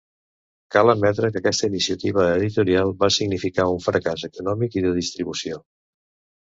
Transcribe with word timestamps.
Cal 0.75 0.93
admetre 0.93 1.29
que 1.35 1.41
aquesta 1.41 1.69
iniciativa 1.73 2.25
editorial 2.39 2.95
va 3.05 3.11
significar 3.19 3.69
un 3.77 3.87
fracàs 3.87 4.27
econòmic 4.33 4.81
i 4.83 4.87
de 4.89 4.99
distribució. 5.01 5.65